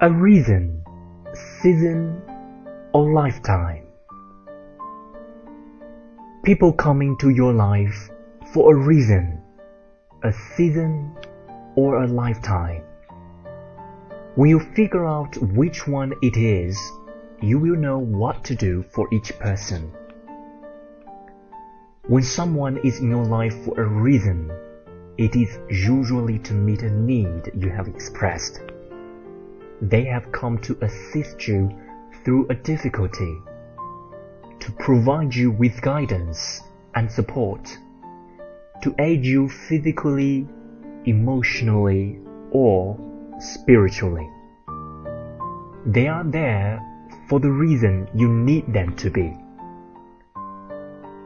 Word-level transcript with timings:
A 0.00 0.08
reason, 0.08 0.84
season, 1.60 2.22
or 2.92 3.12
lifetime. 3.12 3.82
People 6.44 6.72
come 6.72 7.02
into 7.02 7.30
your 7.30 7.52
life 7.52 8.08
for 8.52 8.72
a 8.72 8.78
reason, 8.78 9.42
a 10.22 10.32
season, 10.54 11.16
or 11.74 12.04
a 12.04 12.06
lifetime. 12.06 12.84
When 14.36 14.48
you 14.48 14.60
figure 14.60 15.04
out 15.04 15.36
which 15.38 15.88
one 15.88 16.12
it 16.22 16.36
is, 16.36 16.78
you 17.42 17.58
will 17.58 17.74
know 17.74 17.98
what 17.98 18.44
to 18.44 18.54
do 18.54 18.84
for 18.94 19.12
each 19.12 19.36
person. 19.40 19.90
When 22.06 22.22
someone 22.22 22.78
is 22.84 23.00
in 23.00 23.10
your 23.10 23.24
life 23.24 23.64
for 23.64 23.82
a 23.82 23.88
reason, 23.88 24.48
it 25.16 25.34
is 25.34 25.58
usually 25.68 26.38
to 26.38 26.54
meet 26.54 26.82
a 26.82 26.90
need 26.90 27.50
you 27.52 27.70
have 27.70 27.88
expressed. 27.88 28.60
They 29.80 30.04
have 30.04 30.32
come 30.32 30.58
to 30.62 30.76
assist 30.82 31.46
you 31.46 31.70
through 32.24 32.48
a 32.48 32.54
difficulty, 32.54 33.38
to 34.60 34.72
provide 34.72 35.34
you 35.34 35.50
with 35.52 35.80
guidance 35.80 36.62
and 36.94 37.10
support, 37.10 37.78
to 38.82 38.94
aid 38.98 39.24
you 39.24 39.48
physically, 39.48 40.48
emotionally, 41.04 42.18
or 42.50 42.98
spiritually. 43.38 44.28
They 45.86 46.08
are 46.08 46.24
there 46.24 46.82
for 47.28 47.38
the 47.38 47.50
reason 47.50 48.08
you 48.14 48.28
need 48.28 48.72
them 48.72 48.96
to 48.96 49.10
be. 49.10 49.36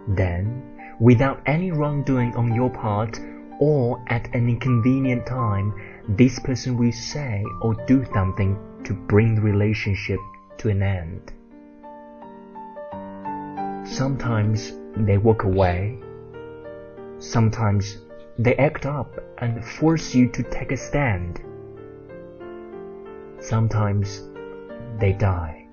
Then, 0.09 0.77
without 1.01 1.41
any 1.47 1.71
wrongdoing 1.71 2.37
on 2.37 2.55
your 2.55 2.69
part 2.69 3.19
or 3.61 4.03
at 4.09 4.35
an 4.35 4.49
inconvenient 4.49 5.27
time, 5.27 5.73
this 6.09 6.39
person 6.41 6.77
will 6.77 6.93
say 6.93 7.45
or 7.61 7.75
do 7.87 8.05
something 8.13 8.59
to 8.85 8.95
bring 8.95 9.35
the 9.35 9.41
relationship 9.41 10.19
to 10.59 10.69
an 10.69 10.83
end. 10.83 11.33
Sometimes 13.87 14.73
they 14.97 15.19
walk 15.19 15.45
away. 15.45 15.99
Sometimes 17.19 17.99
they 18.39 18.57
act 18.57 18.87
up 18.87 19.19
and 19.39 19.65
force 19.65 20.15
you 20.15 20.29
to 20.31 20.43
take 20.43 20.73
a 20.73 20.77
stand. 20.77 21.41
Sometimes 23.41 24.23
they 24.99 25.13
die. 25.13 25.67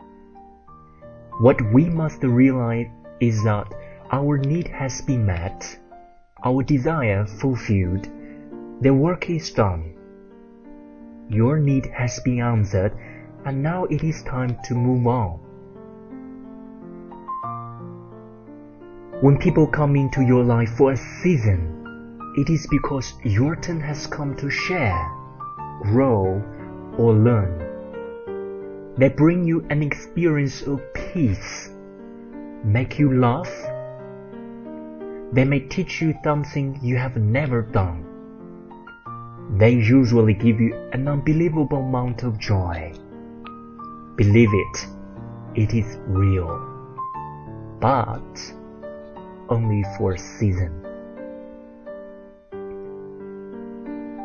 What 1.39 1.61
we 1.73 1.85
must 1.85 2.23
realize 2.23 2.87
is 3.19 3.43
that 3.43 3.73
our 4.11 4.37
need 4.37 4.67
has 4.67 5.01
been 5.01 5.25
met, 5.25 5.77
our 6.43 6.63
desire 6.63 7.25
fulfilled, 7.25 8.09
the 8.81 8.93
work 8.93 9.29
is 9.29 9.51
done. 9.51 9.95
Your 11.29 11.59
need 11.59 11.85
has 11.87 12.19
been 12.21 12.41
answered, 12.41 12.91
and 13.45 13.61
now 13.61 13.85
it 13.85 14.03
is 14.03 14.23
time 14.23 14.57
to 14.65 14.73
move 14.73 15.05
on. 15.05 15.39
When 19.21 19.37
people 19.37 19.67
come 19.67 19.95
into 19.95 20.21
your 20.23 20.43
life 20.43 20.71
for 20.71 20.93
a 20.93 20.97
season, 20.97 21.75
it 22.35 22.49
is 22.49 22.65
because 22.71 23.13
your 23.23 23.55
turn 23.55 23.79
has 23.79 24.07
come 24.07 24.35
to 24.37 24.49
share, 24.49 25.11
grow, 25.83 26.41
or 26.97 27.13
learn. 27.13 28.95
They 28.97 29.09
bring 29.09 29.43
you 29.43 29.63
an 29.69 29.83
experience 29.83 30.63
of 30.63 30.81
peace, 30.93 31.69
make 32.63 32.97
you 32.97 33.19
laugh. 33.19 33.51
They 35.31 35.45
may 35.45 35.59
teach 35.59 36.01
you 36.01 36.15
something 36.23 36.79
you 36.81 36.97
have 36.97 37.17
never 37.17 37.61
done. 37.61 38.08
They 39.57 39.71
usually 39.71 40.35
give 40.35 40.59
you 40.59 40.75
an 40.93 41.07
unbelievable 41.07 41.79
amount 41.79 42.21
of 42.21 42.37
joy. 42.37 42.93
Believe 44.15 44.53
it, 44.53 44.87
it 45.55 45.73
is 45.73 45.97
real. 46.05 46.65
But 47.79 48.53
only 49.49 49.83
for 49.97 50.13
a 50.13 50.19
season. 50.19 50.85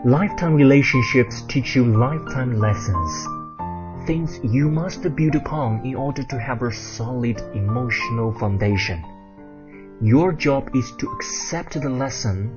Lifetime 0.05 0.55
relationships 0.55 1.41
teach 1.49 1.75
you 1.75 1.87
lifetime 1.87 2.59
lessons, 2.59 3.27
things 4.07 4.39
you 4.43 4.69
must 4.69 5.03
build 5.17 5.35
upon 5.37 5.87
in 5.87 5.95
order 5.95 6.23
to 6.25 6.39
have 6.39 6.61
a 6.61 6.71
solid 6.71 7.41
emotional 7.55 8.31
foundation. 8.39 9.03
Your 10.03 10.33
job 10.33 10.77
is 10.77 10.93
to 10.99 11.09
accept 11.09 11.81
the 11.81 11.89
lesson, 11.89 12.51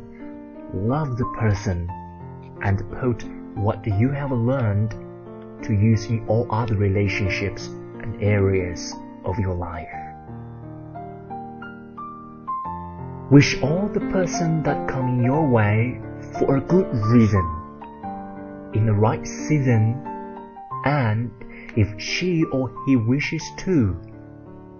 love 0.73 1.17
the 1.17 1.33
person, 1.39 1.89
and 2.61 2.79
put 2.99 3.23
what 3.55 3.85
you 3.85 4.09
have 4.11 4.31
learned 4.31 4.91
to 5.63 5.73
use 5.73 6.05
in 6.05 6.25
all 6.27 6.47
other 6.51 6.75
relationships 6.75 7.67
and 7.67 8.21
areas 8.21 8.93
of 9.25 9.37
your 9.39 9.55
life. 9.55 9.87
Wish 13.31 13.61
all 13.61 13.89
the 13.89 13.99
person 14.11 14.63
that 14.63 14.87
come 14.87 15.21
your 15.23 15.47
way 15.47 15.99
for 16.39 16.57
a 16.57 16.61
good 16.61 16.87
reason, 17.07 17.45
in 18.73 18.85
the 18.85 18.93
right 18.93 19.25
season, 19.25 20.01
and 20.85 21.31
if 21.75 21.99
she 21.99 22.43
or 22.45 22.71
he 22.85 22.95
wishes 22.95 23.43
to, 23.57 23.99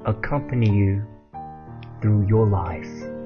accompany 0.06 0.70
you 0.70 1.06
through 2.02 2.26
your 2.28 2.48
life. 2.48 3.17